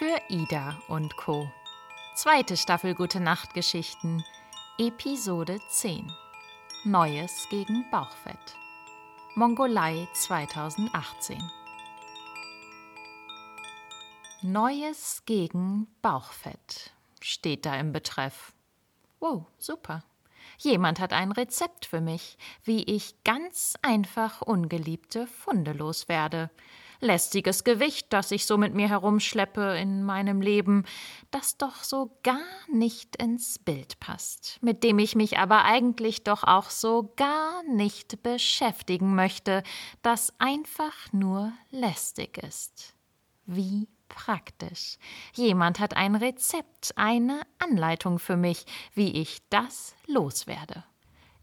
[0.00, 1.52] für Ida und Co.
[2.14, 4.24] Zweite Staffel Gute Nacht Geschichten,
[4.78, 6.10] Episode 10.
[6.84, 8.56] Neues gegen Bauchfett.
[9.34, 11.38] Mongolei 2018.
[14.40, 18.54] Neues gegen Bauchfett steht da im Betreff.
[19.18, 20.02] Wow, super.
[20.56, 26.48] Jemand hat ein Rezept für mich, wie ich ganz einfach ungeliebte Funde loswerde.
[27.00, 30.84] Lästiges Gewicht, das ich so mit mir herumschleppe in meinem Leben,
[31.30, 32.38] das doch so gar
[32.70, 38.22] nicht ins Bild passt, mit dem ich mich aber eigentlich doch auch so gar nicht
[38.22, 39.62] beschäftigen möchte,
[40.02, 42.94] das einfach nur lästig ist.
[43.46, 44.98] Wie praktisch.
[45.34, 50.84] Jemand hat ein Rezept, eine Anleitung für mich, wie ich das loswerde.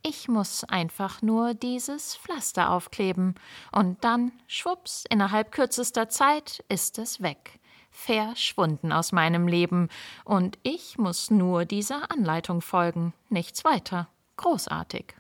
[0.10, 3.36] Ich muss einfach nur dieses Pflaster aufkleben
[3.74, 7.60] und dann, schwupps, innerhalb kürzester Zeit ist es weg,
[7.92, 9.90] verschwunden aus meinem Leben
[10.24, 14.08] und ich muss nur dieser Anleitung folgen, nichts weiter.
[14.38, 15.14] Großartig.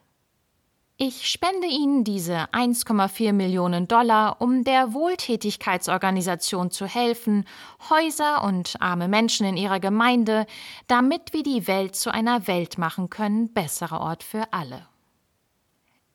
[1.00, 7.46] Ich spende Ihnen diese 1,4 Millionen Dollar, um der Wohltätigkeitsorganisation zu helfen,
[7.92, 10.48] Häuser und arme Menschen in ihrer Gemeinde,
[10.88, 14.88] damit wir die Welt zu einer Welt machen können, besserer Ort für alle.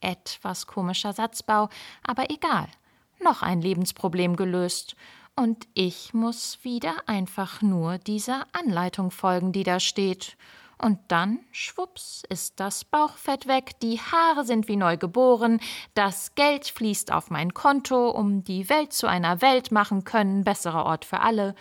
[0.01, 1.69] Etwas komischer Satzbau,
[2.05, 2.67] aber egal
[3.23, 4.97] noch ein Lebensproblem gelöst,
[5.35, 10.37] und ich muss wieder einfach nur dieser Anleitung folgen, die da steht.
[10.79, 15.61] Und dann, schwupps, ist das Bauchfett weg, die Haare sind wie neu geboren,
[15.95, 20.85] das Geld fließt auf mein Konto, um die Welt zu einer Welt machen können, besserer
[20.85, 21.55] Ort für alle,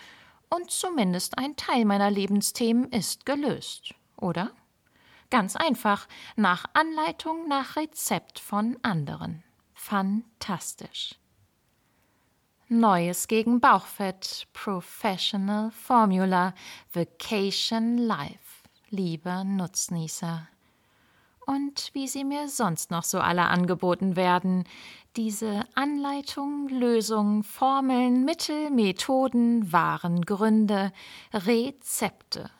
[0.50, 4.50] und zumindest ein Teil meiner Lebensthemen ist gelöst, oder?
[5.30, 9.44] Ganz einfach, nach Anleitung, nach Rezept von anderen.
[9.72, 11.14] Fantastisch.
[12.72, 16.54] Neues gegen Bauchfett, Professional Formula,
[16.94, 20.48] Vacation Life, lieber Nutznießer.
[21.44, 24.64] Und wie sie mir sonst noch so alle angeboten werden,
[25.16, 30.94] diese Anleitungen, Lösungen, Formeln, Mittel, Methoden, wahren Gründe,
[31.34, 32.50] Rezepte.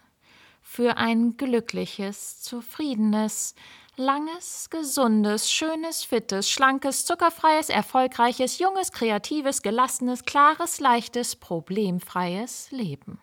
[0.61, 3.55] Für ein glückliches, zufriedenes,
[3.97, 13.21] langes, gesundes, schönes, fittes, schlankes, zuckerfreies, erfolgreiches, junges, kreatives, gelassenes, klares, leichtes, problemfreies Leben.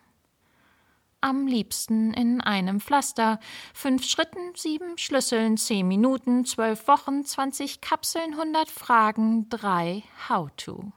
[1.22, 3.40] Am liebsten in einem Pflaster,
[3.74, 10.94] fünf Schritten, sieben Schlüsseln, zehn Minuten, zwölf Wochen, zwanzig Kapseln, hundert Fragen, drei How-to.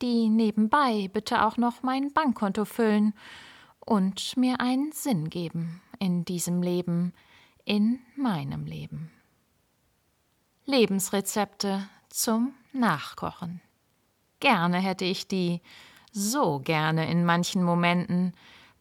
[0.00, 3.12] Die nebenbei bitte auch noch mein Bankkonto füllen
[3.80, 7.12] und mir einen Sinn geben in diesem Leben,
[7.66, 9.10] in meinem Leben.
[10.64, 13.60] Lebensrezepte zum Nachkochen.
[14.40, 15.60] Gerne hätte ich die,
[16.12, 18.32] so gerne in manchen Momenten,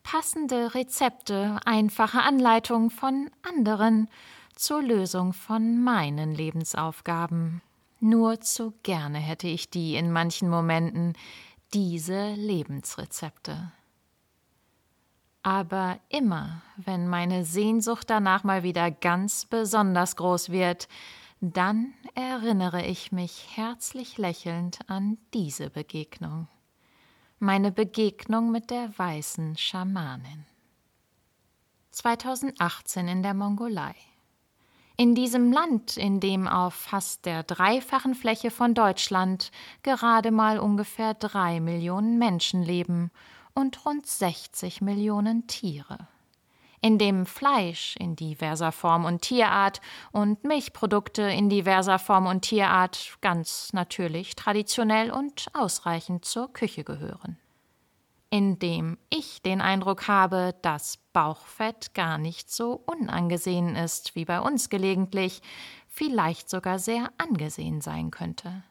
[0.04, 4.08] passende Rezepte, einfache Anleitungen von anderen
[4.56, 7.62] zur Lösung von meinen Lebensaufgaben.
[8.00, 11.14] Nur zu gerne hätte ich die in manchen Momenten,
[11.74, 13.72] diese Lebensrezepte.
[15.46, 20.88] Aber immer, wenn meine Sehnsucht danach mal wieder ganz besonders groß wird,
[21.40, 26.48] dann erinnere ich mich herzlich lächelnd an diese Begegnung.
[27.38, 30.48] Meine Begegnung mit der weißen Schamanin.
[31.92, 33.94] 2018 in der Mongolei.
[34.98, 39.52] In diesem Land, in dem auf fast der dreifachen Fläche von Deutschland
[39.84, 43.12] gerade mal ungefähr drei Millionen Menschen leben
[43.56, 46.08] und rund 60 Millionen Tiere.
[46.86, 49.82] in dem Fleisch in diverser Form und Tierart
[50.12, 57.40] und Milchprodukte in diverser Form und Tierart ganz natürlich, traditionell und ausreichend zur Küche gehören.
[58.30, 64.70] Indem ich den Eindruck habe, dass Bauchfett gar nicht so unangesehen ist wie bei uns
[64.70, 65.42] gelegentlich,
[65.88, 68.64] vielleicht sogar sehr angesehen sein könnte.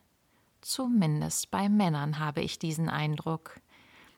[0.60, 3.56] Zumindest bei Männern habe ich diesen Eindruck.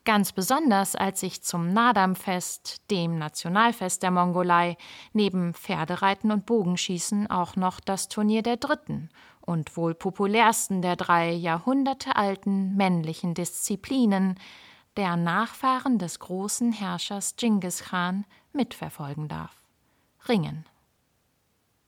[0.07, 4.77] Ganz besonders, als ich zum Nadam-Fest, dem Nationalfest der Mongolei,
[5.11, 9.09] neben Pferdereiten und Bogenschießen auch noch das Turnier der dritten
[9.41, 14.39] und wohl populärsten der drei jahrhundertealten männlichen Disziplinen,
[14.95, 18.23] der Nachfahren des großen Herrschers Genghis Khan
[18.53, 19.57] mitverfolgen darf.
[20.29, 20.63] Ringen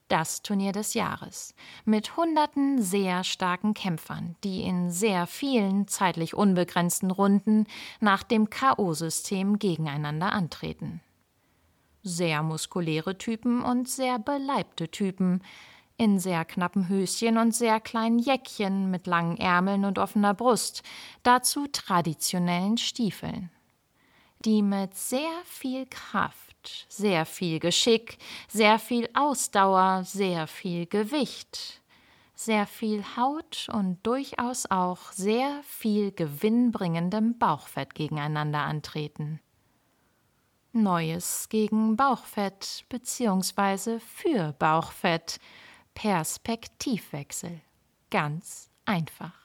[0.09, 7.11] das Turnier des Jahres, mit hunderten sehr starken Kämpfern, die in sehr vielen zeitlich unbegrenzten
[7.11, 7.65] Runden
[7.99, 11.01] nach dem KO-System gegeneinander antreten.
[12.03, 15.41] Sehr muskuläre Typen und sehr beleibte Typen,
[15.97, 20.81] in sehr knappen Höschen und sehr kleinen Jäckchen mit langen Ärmeln und offener Brust,
[21.23, 23.51] dazu traditionellen Stiefeln,
[24.45, 26.48] die mit sehr viel Kraft
[26.87, 28.17] sehr viel Geschick,
[28.47, 31.81] sehr viel Ausdauer, sehr viel Gewicht,
[32.35, 39.39] sehr viel Haut und durchaus auch sehr viel gewinnbringendem Bauchfett gegeneinander antreten.
[40.71, 43.99] Neues gegen Bauchfett bzw.
[43.99, 45.39] für Bauchfett.
[45.95, 47.61] Perspektivwechsel.
[48.09, 49.38] Ganz einfach.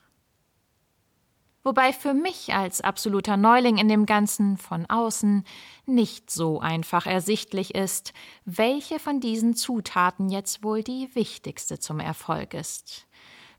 [1.65, 5.45] Wobei für mich als absoluter Neuling in dem Ganzen von außen
[5.87, 8.13] nicht so einfach ersichtlich ist,
[8.45, 13.07] welche von diesen Zutaten jetzt wohl die wichtigste zum Erfolg ist.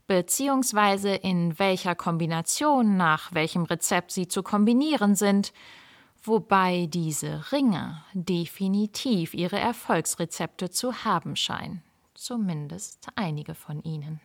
[0.06, 5.52] Beziehungsweise in welcher Kombination nach welchem Rezept sie zu kombinieren sind,
[6.22, 11.82] wobei diese Ringe definitiv ihre Erfolgsrezepte zu haben scheinen,
[12.14, 14.20] zumindest einige von ihnen.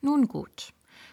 [0.00, 0.72] Nun gut,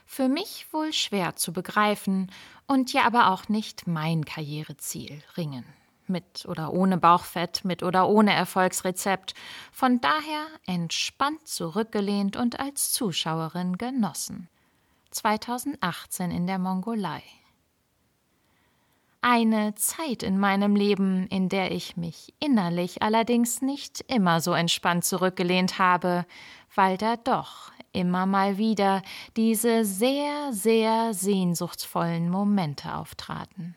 [0.09, 2.31] für mich wohl schwer zu begreifen
[2.65, 5.63] und ja aber auch nicht mein Karriereziel, Ringen.
[6.07, 9.35] Mit oder ohne Bauchfett, mit oder ohne Erfolgsrezept,
[9.71, 14.49] von daher entspannt zurückgelehnt und als Zuschauerin genossen.
[15.11, 17.21] 2018 in der Mongolei.
[19.21, 25.05] Eine Zeit in meinem Leben, in der ich mich innerlich allerdings nicht immer so entspannt
[25.05, 26.25] zurückgelehnt habe,
[26.73, 29.01] weil da doch immer mal wieder
[29.35, 33.75] diese sehr, sehr sehnsuchtsvollen Momente auftraten.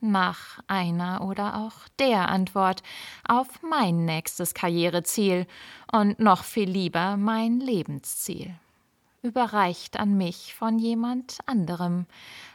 [0.00, 2.82] Nach einer oder auch der Antwort
[3.26, 5.46] auf mein nächstes Karriereziel
[5.90, 8.54] und noch viel lieber mein Lebensziel.
[9.22, 12.06] Überreicht an mich von jemand anderem,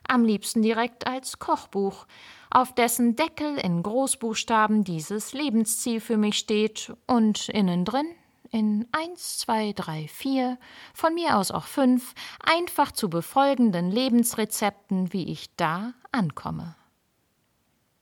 [0.08, 2.06] am liebsten direkt als Kochbuch,
[2.50, 8.08] auf dessen Deckel in Großbuchstaben dieses Lebensziel für mich steht und innen drin
[8.52, 10.58] in eins, zwei, drei, vier,
[10.94, 12.14] von mir aus auch fünf,
[12.44, 16.76] einfach zu befolgenden Lebensrezepten, wie ich da ankomme.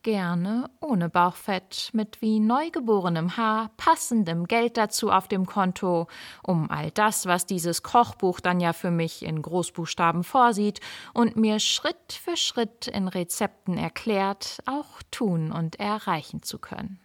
[0.02, 6.08] Gerne ohne Bauchfett, mit wie neugeborenem Haar, passendem Geld dazu auf dem Konto,
[6.42, 10.80] um all das, was dieses Kochbuch dann ja für mich in Großbuchstaben vorsieht
[11.14, 17.02] und mir Schritt für Schritt in Rezepten erklärt, auch tun und erreichen zu können.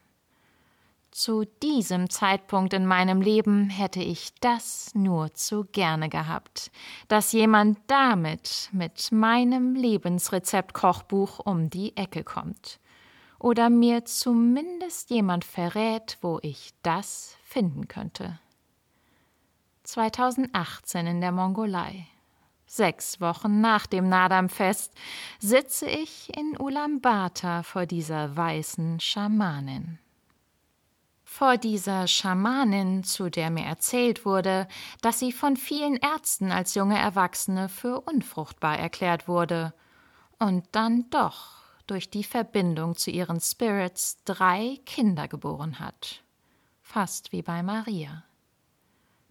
[1.15, 6.73] Zu diesem Zeitpunkt in meinem Leben hätte ich das nur zu gerne gehabt,
[7.07, 12.81] dass jemand damit mit meinem Lebensrezept-Kochbuch um die Ecke kommt.
[13.39, 18.41] Oder mir zumindest jemand verrät, wo ich das finden könnte.
[19.85, 22.09] 2018 in der Mongolei.
[22.67, 24.93] Sechs Wochen nach dem Nadam-Fest
[25.39, 30.01] sitze ich in Ulaanbaatar vor dieser weißen Schamanin.
[31.37, 34.69] Vor dieser Schamanin, zu der mir erzählt wurde,
[35.01, 39.75] dass sie von vielen Ärzten als junge Erwachsene für unfruchtbar erklärt wurde
[40.39, 41.57] und dann doch
[41.89, 46.23] durch die Verbindung zu ihren Spirits drei Kinder geboren hat.
[46.83, 48.23] Fast wie bei Maria.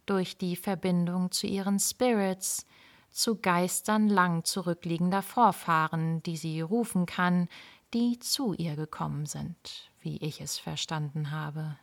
[0.04, 2.66] Durch die Verbindung zu ihren Spirits,
[3.12, 7.48] zu Geistern lang zurückliegender Vorfahren, die sie rufen kann,
[7.94, 11.78] die zu ihr gekommen sind, wie ich es verstanden habe.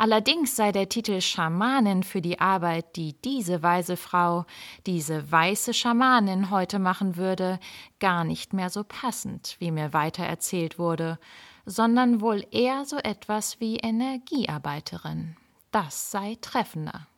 [0.00, 4.46] Allerdings sei der Titel Schamanin für die Arbeit, die diese weise Frau,
[4.86, 7.58] diese weiße Schamanin heute machen würde,
[7.98, 11.18] gar nicht mehr so passend, wie mir weiter erzählt wurde,
[11.66, 15.36] sondern wohl eher so etwas wie Energiearbeiterin.
[15.72, 17.08] Das sei treffender.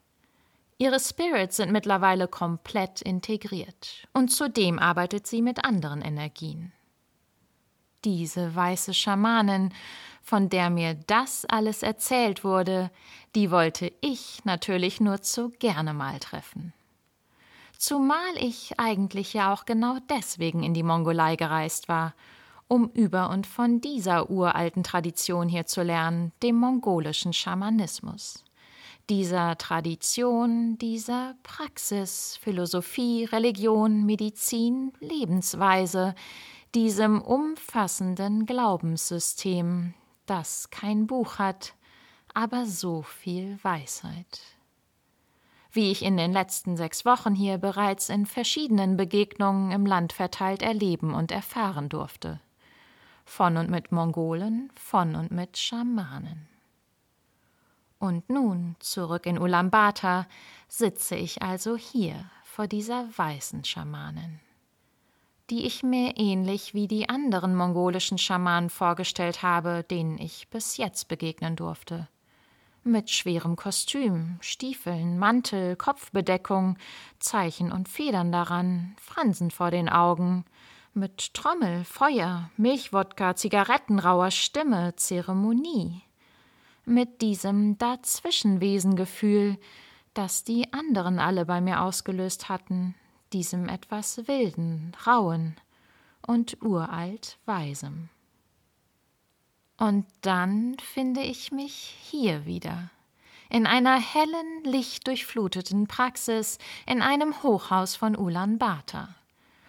[0.79, 6.73] Ihre Spirits sind mittlerweile komplett integriert und zudem arbeitet sie mit anderen Energien.
[8.07, 9.75] Diese weiße Schamanin
[10.23, 12.91] von der mir das alles erzählt wurde,
[13.35, 16.73] die wollte ich natürlich nur zu gerne mal treffen.
[17.79, 22.15] Zumal ich eigentlich ja auch genau deswegen in die Mongolei gereist war,
[22.69, 28.45] um über und von dieser uralten Tradition hier zu lernen, dem mongolischen Schamanismus.
[29.09, 36.15] Dieser Tradition, dieser Praxis, Philosophie, Religion, Medizin, Lebensweise,
[36.75, 39.95] diesem umfassenden Glaubenssystem,
[40.31, 41.75] das kein Buch hat,
[42.35, 44.41] aber so viel Weisheit.
[45.73, 50.63] Wie ich in den letzten sechs Wochen hier bereits in verschiedenen Begegnungen im Land verteilt
[50.63, 52.41] erleben und erfahren durfte.
[53.25, 56.49] Von und mit Mongolen, von und mit Schamanen.
[57.99, 60.27] Und nun, zurück in Ulaanbaatar,
[60.69, 64.41] sitze ich also hier vor dieser weißen Schamanin
[65.51, 71.09] die ich mir ähnlich wie die anderen mongolischen Schamanen vorgestellt habe, denen ich bis jetzt
[71.09, 72.09] begegnen durfte.
[72.85, 76.79] Mit schwerem Kostüm, Stiefeln, Mantel, Kopfbedeckung,
[77.19, 80.45] Zeichen und Federn daran, Fransen vor den Augen,
[80.95, 86.03] mit Trommel, Feuer, Milchwodka, Zigaretten, rauer Stimme, Zeremonie.
[86.85, 89.59] Mit diesem Dazwischenwesengefühl,
[90.15, 92.95] das die anderen alle bei mir ausgelöst hatten,
[93.33, 95.57] diesem etwas wilden, rauen
[96.27, 98.09] und uralt weisem.
[99.77, 102.91] Und dann finde ich mich hier wieder,
[103.49, 109.15] in einer hellen, lichtdurchfluteten Praxis in einem Hochhaus von Ulaanbaatar,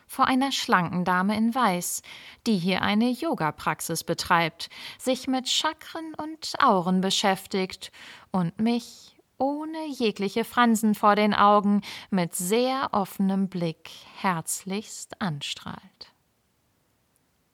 [0.07, 2.01] vor einer schlanken Dame in Weiß,
[2.45, 7.91] die hier eine Yoga-Praxis betreibt, sich mit Chakren und Auren beschäftigt
[8.31, 11.81] und mich ohne jegliche Fransen vor den Augen,
[12.11, 16.13] mit sehr offenem Blick herzlichst anstrahlt.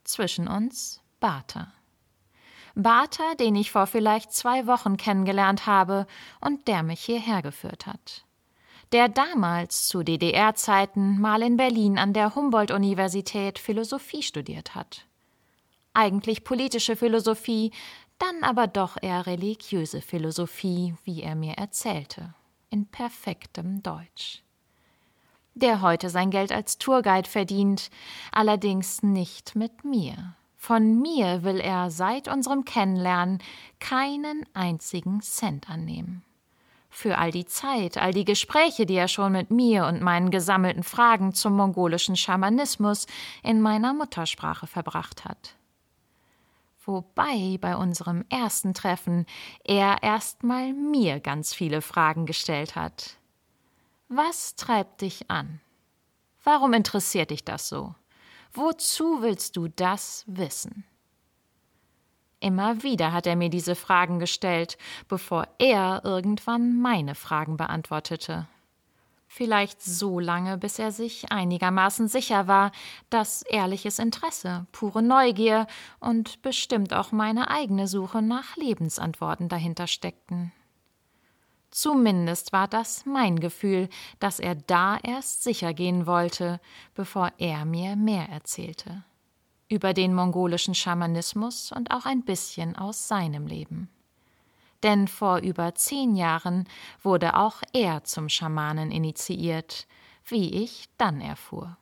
[0.03, 1.71] Zwischen uns Bata.
[2.75, 6.05] Bata, den ich vor vielleicht zwei Wochen kennengelernt habe
[6.41, 8.25] und der mich hierher geführt hat.
[8.91, 15.05] Der damals zu DDR-Zeiten mal in Berlin an der Humboldt-Universität Philosophie studiert hat.
[15.93, 17.71] Eigentlich politische Philosophie,
[18.19, 22.33] dann aber doch eher religiöse Philosophie, wie er mir erzählte,
[22.69, 24.41] in perfektem Deutsch.
[25.55, 27.89] Der heute sein Geld als Tourguide verdient,
[28.31, 30.35] allerdings nicht mit mir.
[30.55, 33.39] Von mir will er seit unserem Kennenlernen
[33.79, 36.23] keinen einzigen Cent annehmen.
[36.89, 40.83] Für all die Zeit, all die Gespräche, die er schon mit mir und meinen gesammelten
[40.83, 43.07] Fragen zum mongolischen Schamanismus
[43.43, 45.57] in meiner Muttersprache verbracht hat
[46.87, 49.25] wobei bei unserem ersten Treffen
[49.63, 53.17] er erstmal mir ganz viele Fragen gestellt hat.
[54.07, 55.59] Was treibt dich an?
[56.43, 57.93] Warum interessiert dich das so?
[58.53, 60.85] Wozu willst du das wissen?
[62.39, 64.77] Immer wieder hat er mir diese Fragen gestellt,
[65.07, 68.47] bevor er irgendwann meine Fragen beantwortete.
[69.27, 72.71] Vielleicht so lange, bis er sich einigermaßen sicher war,
[73.09, 75.67] dass ehrliches Interesse, pure Neugier
[75.99, 80.53] und bestimmt auch meine eigene Suche nach Lebensantworten dahinter steckten.
[81.71, 86.61] Zumindest war das mein Gefühl, dass er da erst sicher gehen wollte,
[86.95, 89.03] bevor er mir mehr erzählte.
[89.67, 93.89] Über den mongolischen Schamanismus und auch ein bisschen aus seinem Leben
[94.83, 96.67] denn vor über zehn Jahren
[97.01, 99.87] wurde auch er zum Schamanen initiiert,
[100.25, 101.77] wie ich dann erfuhr.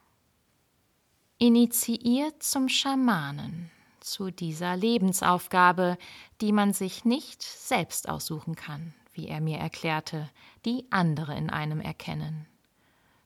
[1.37, 5.97] Initiiert zum Schamanen, zu dieser Lebensaufgabe,
[6.41, 10.29] die man sich nicht selbst aussuchen kann, wie er mir erklärte,
[10.65, 12.47] die andere in einem erkennen,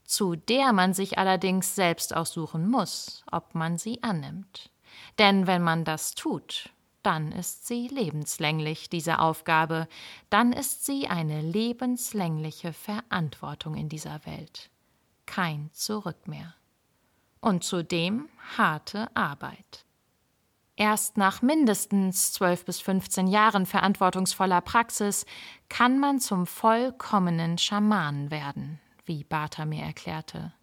[0.06, 4.72] zu der man sich allerdings selbst aussuchen muss, ob man sie annimmt.
[5.20, 6.72] Denn wenn man das tut,
[7.04, 9.88] dann ist sie lebenslänglich, diese Aufgabe,
[10.30, 14.70] dann ist sie eine lebenslängliche Verantwortung in dieser Welt.
[15.26, 16.56] Kein Zurück mehr.
[17.40, 18.28] Und zudem
[18.58, 19.86] harte Arbeit.
[20.76, 25.26] Erst nach mindestens zwölf bis 15 Jahren verantwortungsvoller Praxis
[25.68, 30.54] kann man zum vollkommenen Schamanen werden, wie Bata mir erklärte.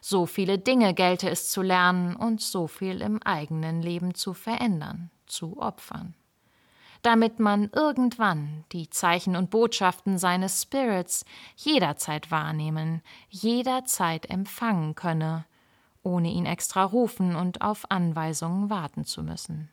[0.00, 5.10] So viele Dinge gelte es zu lernen und so viel im eigenen Leben zu verändern
[5.34, 6.14] zu opfern,
[7.02, 11.24] damit man irgendwann die Zeichen und Botschaften seines Spirits
[11.56, 15.44] jederzeit wahrnehmen, jederzeit empfangen könne,
[16.02, 19.70] ohne ihn extra rufen und auf Anweisungen warten zu müssen.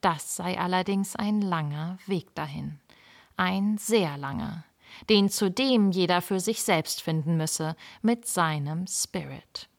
[0.00, 2.80] Das sei allerdings ein langer Weg dahin,
[3.36, 4.64] ein sehr langer,
[5.08, 9.69] den zudem jeder für sich selbst finden müsse mit seinem Spirit.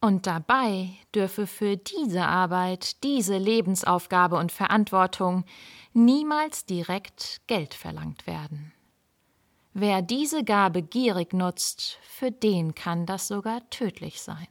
[0.00, 5.44] Und dabei dürfe für diese Arbeit, diese Lebensaufgabe und Verantwortung
[5.94, 8.72] niemals direkt Geld verlangt werden.
[9.72, 14.48] Wer diese Gabe gierig nutzt, für den kann das sogar tödlich sein.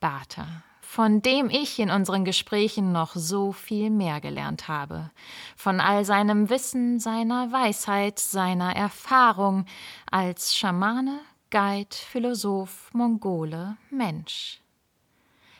[0.00, 5.10] Bata, von dem ich in unseren Gesprächen noch so viel mehr gelernt habe,
[5.56, 9.66] von all seinem Wissen, seiner Weisheit, seiner Erfahrung
[10.10, 14.60] als Schamane, Guide, Philosoph, Mongole, Mensch.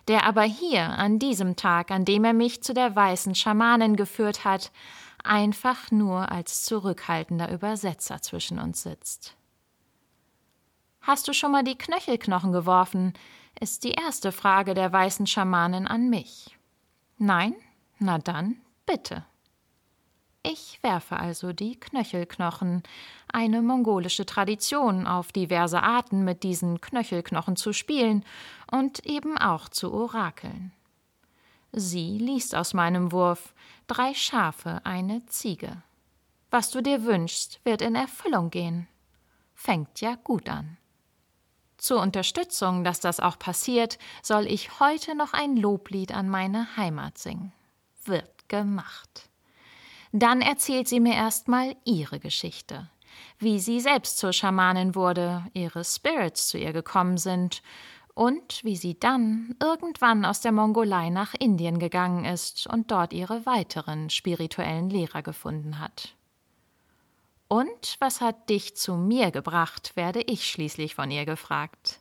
[0.08, 4.44] Der aber hier, an diesem Tag, an dem er mich zu der weißen Schamanin geführt
[4.44, 4.70] hat,
[5.22, 9.36] einfach nur als zurückhaltender Übersetzer zwischen uns sitzt.
[11.00, 13.14] Hast du schon mal die Knöchelknochen geworfen?
[13.58, 16.56] ist die erste Frage der weißen Schamanin an mich.
[17.18, 17.54] Nein?
[17.98, 18.56] Na dann,
[18.86, 19.24] bitte.
[20.42, 22.82] Ich werfe also die Knöchelknochen,
[23.32, 28.24] eine mongolische Tradition, auf diverse Arten mit diesen Knöchelknochen zu spielen
[28.70, 30.72] und eben auch zu orakeln.
[31.72, 33.54] Sie liest aus meinem Wurf
[33.86, 35.82] drei Schafe, eine Ziege.
[36.50, 38.88] Was du dir wünschst, wird in Erfüllung gehen.
[39.54, 40.78] Fängt ja gut an.
[41.76, 47.18] Zur Unterstützung, dass das auch passiert, soll ich heute noch ein Loblied an meine Heimat
[47.18, 47.52] singen.
[48.04, 49.30] Wird gemacht.
[50.12, 52.90] Dann erzählt sie mir erstmal ihre Geschichte,
[53.38, 57.62] wie sie selbst zur Schamanin wurde, ihre Spirits zu ihr gekommen sind
[58.14, 63.46] und wie sie dann irgendwann aus der Mongolei nach Indien gegangen ist und dort ihre
[63.46, 66.14] weiteren spirituellen Lehrer gefunden hat.
[67.48, 71.98] Und was hat dich zu mir gebracht, werde ich schließlich von ihr gefragt.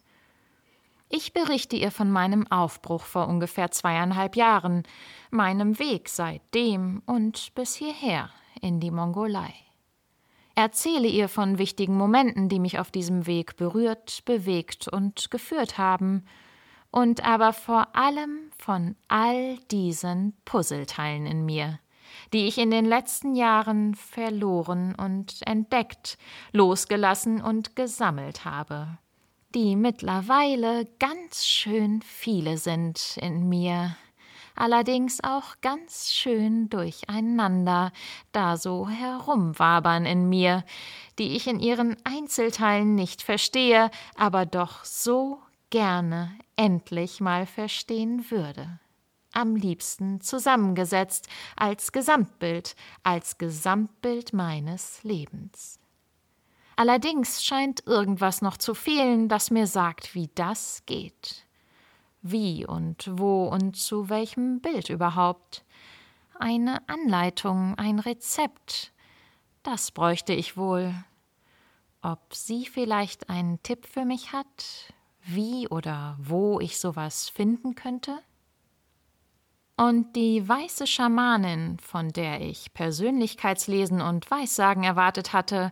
[1.09, 4.83] Ich berichte ihr von meinem Aufbruch vor ungefähr zweieinhalb Jahren,
[5.31, 8.29] meinem Weg seitdem und bis hierher
[8.61, 9.53] in die Mongolei.
[10.59, 16.25] Erzähle ihr von wichtigen Momenten, die mich auf diesem Weg berührt, bewegt und geführt haben,
[16.91, 21.79] und aber vor allem von all diesen Puzzleteilen in mir,
[22.33, 26.17] die ich in den letzten Jahren verloren und entdeckt,
[26.51, 28.97] losgelassen und gesammelt habe
[29.55, 33.95] die mittlerweile ganz schön viele sind in mir,
[34.59, 37.91] allerdings auch ganz schön durcheinander,
[38.31, 40.63] da so herumwabern in mir,
[41.17, 48.79] die ich in ihren Einzelteilen nicht verstehe, aber doch so gerne endlich mal verstehen würde.
[49.31, 55.79] Am liebsten zusammengesetzt als Gesamtbild, als Gesamtbild meines Lebens.
[56.75, 61.45] Allerdings scheint irgendwas noch zu fehlen, das mir sagt, wie das geht.
[62.21, 65.63] Wie und wo und zu welchem Bild überhaupt.
[66.37, 68.91] Eine Anleitung, ein Rezept.
[69.63, 70.93] Das bräuchte ich wohl.
[72.01, 78.19] Ob sie vielleicht einen Tipp für mich hat, wie oder wo ich sowas finden könnte?
[79.75, 85.71] Und die weiße Schamanin, von der ich Persönlichkeitslesen und Weissagen erwartet hatte,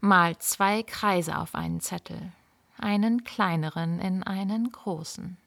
[0.00, 2.32] malt zwei Kreise auf einen Zettel,
[2.78, 5.38] einen kleineren in einen großen.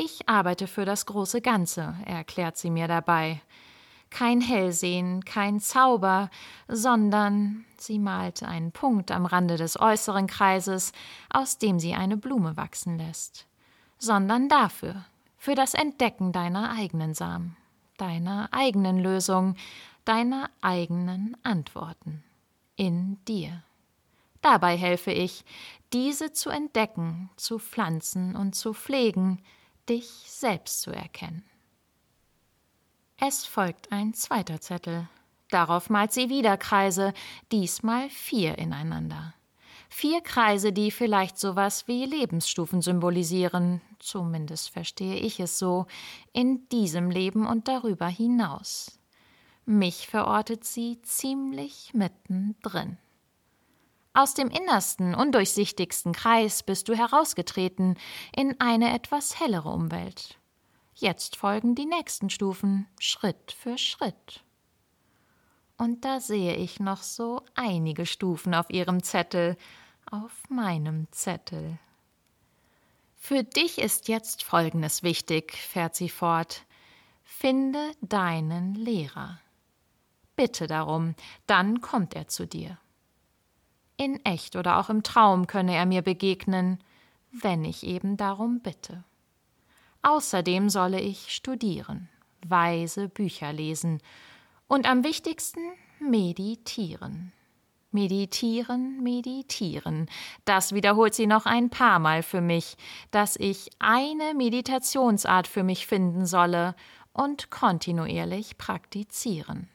[0.00, 3.40] Ich arbeite für das große Ganze, erklärt sie mir dabei.
[4.10, 6.30] Kein Hellsehen, kein Zauber,
[6.68, 10.92] sondern sie malt einen Punkt am Rande des äußeren Kreises,
[11.30, 13.48] aus dem sie eine Blume wachsen lässt,
[13.98, 15.04] sondern dafür,
[15.36, 17.56] für das Entdecken deiner eigenen Samen,
[17.96, 19.56] deiner eigenen Lösung,
[20.04, 22.22] deiner eigenen Antworten
[22.76, 23.64] in dir.
[24.42, 25.44] Dabei helfe ich,
[25.92, 29.42] diese zu entdecken, zu pflanzen und zu pflegen,
[29.88, 31.44] dich selbst zu erkennen.
[33.20, 35.08] Es folgt ein zweiter Zettel.
[35.50, 37.12] Darauf malt sie wieder Kreise,
[37.50, 39.34] diesmal vier ineinander.
[39.88, 45.86] Vier Kreise, die vielleicht sowas wie Lebensstufen symbolisieren, zumindest verstehe ich es so,
[46.32, 49.00] in diesem Leben und darüber hinaus.
[49.64, 52.98] Mich verortet sie ziemlich mittendrin.
[54.18, 57.96] Aus dem innersten, undurchsichtigsten Kreis bist du herausgetreten
[58.34, 60.40] in eine etwas hellere Umwelt.
[60.96, 64.42] Jetzt folgen die nächsten Stufen, Schritt für Schritt.
[65.76, 69.56] Und da sehe ich noch so einige Stufen auf ihrem Zettel,
[70.10, 71.78] auf meinem Zettel.
[73.14, 76.64] Für dich ist jetzt Folgendes wichtig, fährt sie fort.
[77.22, 79.38] Finde deinen Lehrer.
[80.34, 81.14] Bitte darum,
[81.46, 82.78] dann kommt er zu dir.
[83.98, 86.78] In echt oder auch im Traum könne er mir begegnen,
[87.32, 89.02] wenn ich eben darum bitte.
[90.02, 92.08] Außerdem solle ich studieren,
[92.46, 94.00] weise Bücher lesen
[94.68, 95.60] und am wichtigsten
[95.98, 97.32] meditieren.
[97.90, 100.08] Meditieren, meditieren.
[100.44, 102.76] Das wiederholt sie noch ein paar Mal für mich,
[103.10, 106.76] dass ich eine Meditationsart für mich finden solle
[107.12, 109.68] und kontinuierlich praktizieren.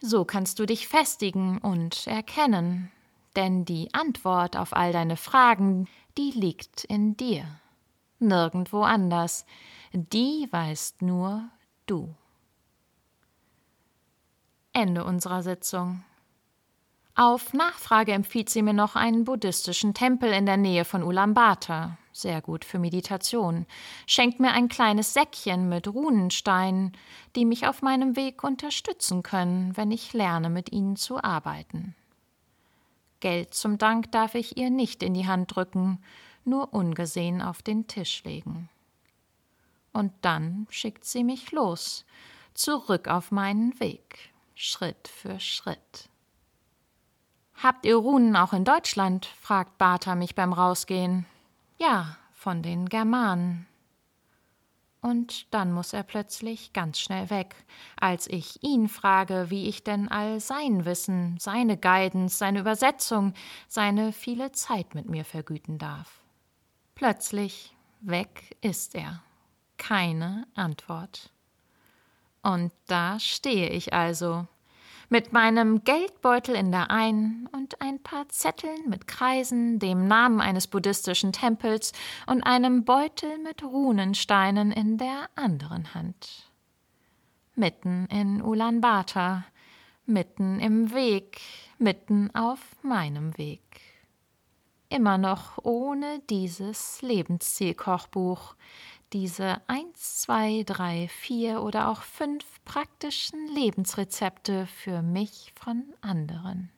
[0.00, 2.90] So kannst du dich festigen und erkennen,
[3.36, 7.44] denn die Antwort auf all deine Fragen, die liegt in dir,
[8.18, 9.46] nirgendwo anders,
[9.92, 11.48] die weißt nur
[11.86, 12.14] du.
[14.72, 16.04] Ende unserer Sitzung.
[17.14, 22.40] Auf Nachfrage empfiehlt sie mir noch einen buddhistischen Tempel in der Nähe von Ulaanbaatar, sehr
[22.40, 23.66] gut für Meditation,
[24.06, 26.92] schenkt mir ein kleines Säckchen mit Runensteinen,
[27.34, 31.96] die mich auf meinem Weg unterstützen können, wenn ich lerne, mit ihnen zu arbeiten.
[33.20, 36.02] Geld zum Dank darf ich ihr nicht in die Hand drücken,
[36.44, 38.68] nur ungesehen auf den Tisch legen.
[39.92, 42.04] Und dann schickt sie mich los,
[42.54, 46.08] zurück auf meinen Weg, Schritt für Schritt.
[47.62, 49.26] Habt ihr Runen auch in Deutschland?
[49.26, 51.26] fragt Bata mich beim Rausgehen.
[51.78, 53.67] Ja, von den Germanen.
[55.08, 57.56] Und dann muss er plötzlich ganz schnell weg,
[57.98, 63.32] als ich ihn frage, wie ich denn all sein Wissen, seine Guidance, seine Übersetzung,
[63.68, 66.20] seine viele Zeit mit mir vergüten darf.
[66.94, 69.22] Plötzlich weg ist er.
[69.78, 71.32] Keine Antwort.
[72.42, 74.46] Und da stehe ich also,
[75.08, 80.66] mit meinem Geldbeutel in der einen und ein paar Zetteln mit Kreisen, dem Namen eines
[80.66, 81.92] buddhistischen Tempels
[82.26, 86.50] und einem Beutel mit Runensteinen in der anderen Hand.
[87.54, 89.44] Mitten in Ulaanbaatar,
[90.04, 91.40] mitten im Weg,
[91.78, 93.62] mitten auf meinem Weg.
[94.90, 98.54] Immer noch ohne dieses Lebenszielkochbuch,
[99.12, 106.70] diese eins, zwei, drei, vier oder auch fünf praktischen Lebensrezepte für mich von anderen.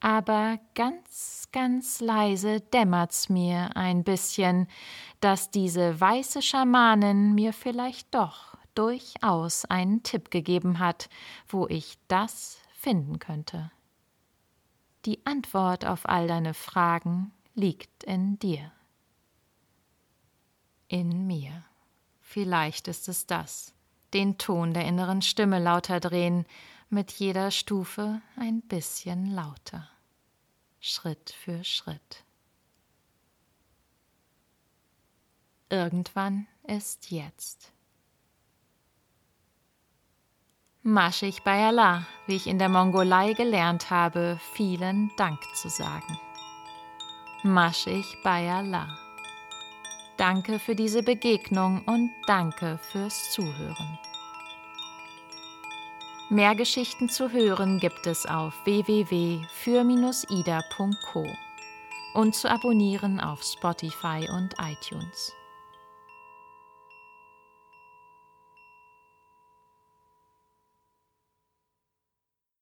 [0.00, 4.66] Aber ganz, ganz leise dämmert's mir ein bisschen,
[5.20, 11.08] dass diese weiße Schamanin mir vielleicht doch durchaus einen Tipp gegeben hat,
[11.46, 13.70] wo ich das finden könnte.
[15.04, 18.72] Die Antwort auf all deine Fragen liegt in dir
[20.94, 21.64] in mir.
[22.20, 23.73] Vielleicht ist es das.
[24.14, 26.46] Den Ton der inneren Stimme lauter drehen,
[26.88, 29.88] mit jeder Stufe ein bisschen lauter.
[30.80, 32.24] Schritt für Schritt.
[35.68, 37.72] Irgendwann ist jetzt.
[40.82, 46.18] Maschig bei Allah, wie ich in der Mongolei gelernt habe, vielen Dank zu sagen.
[47.42, 49.03] Maschig bei Allah.
[50.16, 53.98] Danke für diese Begegnung und danke fürs Zuhören.
[56.30, 61.26] Mehr Geschichten zu hören gibt es auf www.für-ida.co
[62.14, 65.34] und zu abonnieren auf Spotify und iTunes.